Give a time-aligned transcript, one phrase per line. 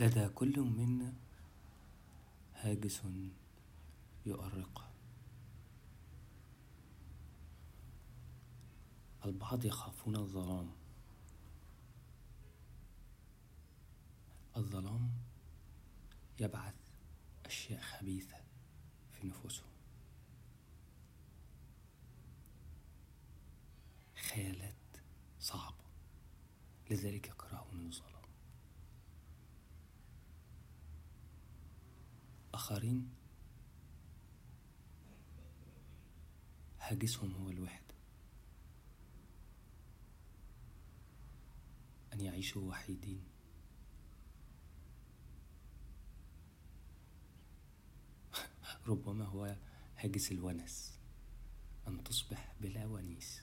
[0.00, 1.14] لدى كل منا
[2.54, 3.02] هاجس
[4.26, 4.90] يؤرقه
[9.24, 10.70] البعض يخافون الظلام.
[14.56, 15.10] الظلام
[16.40, 16.74] يبعث
[17.46, 18.36] أشياء خبيثة
[19.12, 19.70] في نفوسهم
[24.16, 24.74] خيالات
[25.40, 25.84] صعبة.
[26.90, 28.20] لذلك يكرهون الظلام
[32.54, 33.10] آخرين
[36.78, 37.94] هاجسهم هو الوحدة
[42.12, 43.24] أن يعيشوا وحيدين.
[48.88, 49.56] ربما هو
[49.96, 50.98] هاجس الونس.
[51.88, 53.42] أن تصبح بلا ونيس.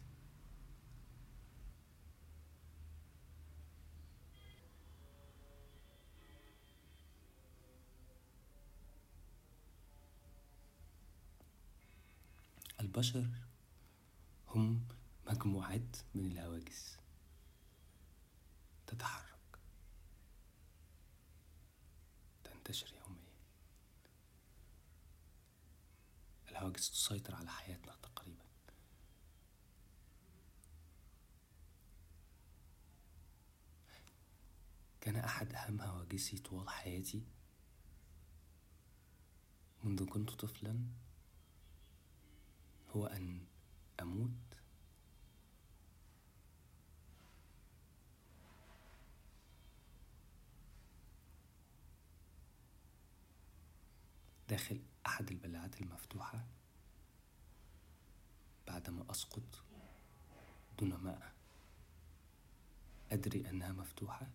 [12.97, 13.29] البشر
[14.47, 14.87] هم
[15.27, 16.97] مجموعات من الهواجس.
[18.87, 19.59] تتحرك.
[22.43, 23.37] تنتشر يوميا.
[26.49, 28.45] الهواجس تسيطر على حياتنا تقريبا.
[35.01, 37.23] كان أحد أهم هواجسي طوال حياتي
[39.83, 41.06] منذ كنت طفلا
[42.97, 43.45] هو أن
[44.01, 44.29] أموت؟
[54.49, 56.45] داخل أحد البلاعات المفتوحة
[58.67, 59.63] بعدما أسقط
[60.79, 61.31] دون ما
[63.11, 64.27] أدري أنها مفتوحة؟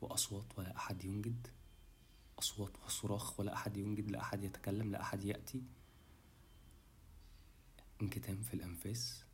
[0.00, 1.61] وأصوات ولا أحد ينجد؟
[2.42, 5.62] أصوات وصراخ ولا أحد ينجد لا أحد يتكلم لا أحد يأتي.
[8.02, 9.24] انكتام في الأنفاس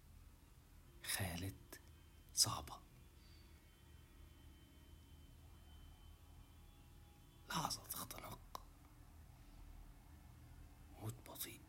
[1.03, 1.75] خيالات
[2.35, 2.75] صعبة.
[7.51, 8.63] لحظة اختناق.
[11.01, 11.61] موت بطيء.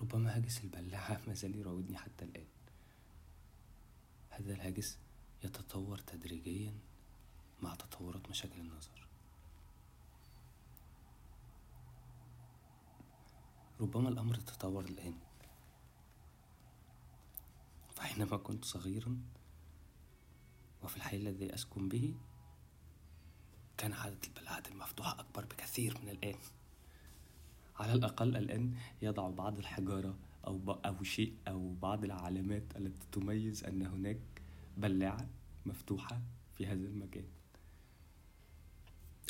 [0.00, 2.46] ربما هاجس البلاعة ما زال يراودني حتى الآن.
[4.38, 4.98] هذا الهاجس
[5.44, 6.74] يتطور تدريجيا
[7.62, 9.08] مع تطورات مشاكل النظر.
[13.80, 15.18] ربما الأمر تطور الآن.
[17.94, 19.18] فحينما كنت صغيرا
[20.82, 22.14] وفي الحي الذي أسكن به
[23.76, 26.38] كان عدد البلاعات المفتوحة أكبر بكثير من الآن.
[27.76, 33.82] على الأقل الآن يضع بعض الحجارة أو أو شيء أو بعض العلامات التي تميز أن
[33.82, 34.18] هناك
[34.76, 35.28] بلاعة
[35.66, 36.20] مفتوحة
[36.56, 37.24] في هذا المكان.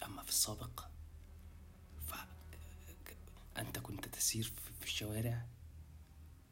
[0.04, 0.84] أما في السابق
[2.06, 5.46] فأنت كنت تسير في الشوارع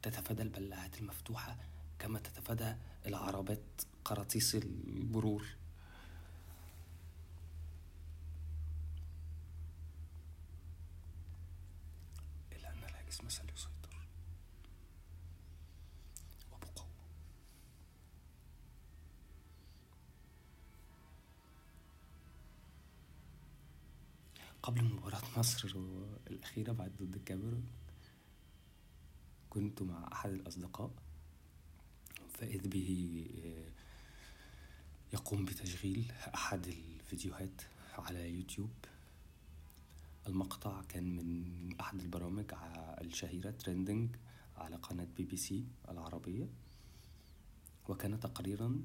[0.01, 1.57] تتفادى البلاعات المفتوحة
[1.99, 2.75] كما تتفادى
[3.05, 5.45] العربات قراطيس المرور
[24.63, 25.77] قبل مباراة مصر
[26.27, 27.67] الأخيرة بعد ضد الكاميرون
[29.49, 30.91] كنت مع أحد الأصدقاء
[32.33, 33.71] فإذ به آه،
[35.13, 37.61] يقوم بتشغيل أحد الفيديوهات
[37.97, 38.69] على يوتيوب.
[40.27, 42.45] المقطع كان من أحد البرامج
[43.01, 44.15] الشهيرة Trending
[44.57, 46.49] على قناة بي بي سي العربية
[47.89, 48.83] وكان تقريرا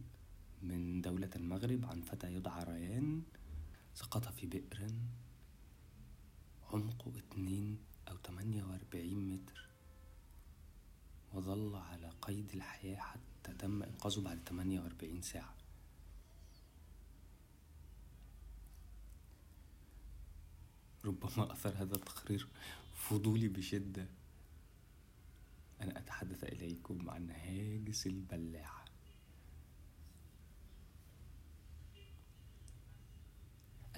[0.63, 3.23] من دولة المغرب عن فتى يدعى ريان
[3.95, 4.87] سقط في بئر
[6.73, 7.79] عمقه اتنين
[8.09, 9.69] أو تمانية وأربعين متر
[11.33, 15.55] وظل على قيد الحياة حتى تم إنقاذه بعد تمانية وأربعين ساعة.
[21.05, 22.49] ربما أثر هذا التقرير
[22.95, 24.07] فضولي بشدة.
[25.81, 28.85] أنا أتحدث إليكم عن هاجس البلاعة.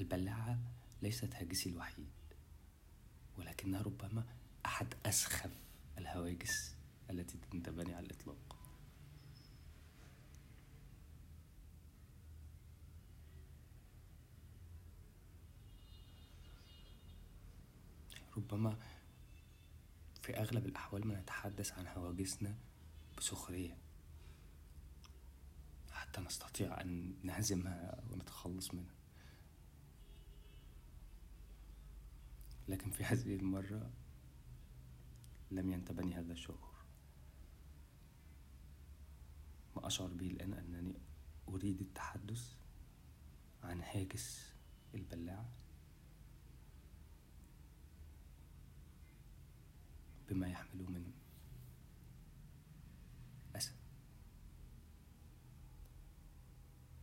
[0.00, 0.58] البلاعة
[1.02, 2.23] ليست هاجسي الوحيد.
[3.38, 4.24] ولكنها ربما
[4.66, 5.50] أحد أسخف
[5.98, 6.74] الهواجس
[7.10, 8.56] التي تنتبني على الإطلاق
[18.36, 18.78] ربما
[20.22, 22.54] في أغلب الأحوال ما نتحدث عن هواجسنا
[23.18, 23.78] بسخرية.
[25.90, 28.94] حتى نستطيع أن نهزمها ونتخلص منها.
[32.68, 33.90] لكن في هذه المرة
[35.50, 36.74] لم ينتبني هذا الشعور.
[39.76, 40.94] ما أشعر به الآن أنني
[41.48, 42.54] أريد التحدث
[43.62, 44.54] عن هاجس
[44.94, 45.48] البلاعة
[50.28, 51.12] بما يحمله من